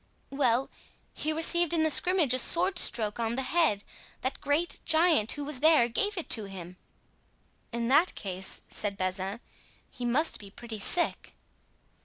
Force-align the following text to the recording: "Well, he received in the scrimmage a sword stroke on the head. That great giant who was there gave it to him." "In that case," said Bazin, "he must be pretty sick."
"Well, 0.31 0.71
he 1.13 1.31
received 1.31 1.73
in 1.73 1.83
the 1.83 1.91
scrimmage 1.91 2.33
a 2.33 2.39
sword 2.39 2.79
stroke 2.79 3.19
on 3.19 3.35
the 3.35 3.43
head. 3.43 3.83
That 4.21 4.41
great 4.41 4.79
giant 4.83 5.33
who 5.33 5.45
was 5.45 5.59
there 5.59 5.87
gave 5.87 6.17
it 6.17 6.27
to 6.31 6.45
him." 6.45 6.77
"In 7.71 7.87
that 7.89 8.15
case," 8.15 8.61
said 8.67 8.97
Bazin, 8.97 9.41
"he 9.91 10.03
must 10.03 10.39
be 10.39 10.49
pretty 10.49 10.79
sick." 10.79 11.35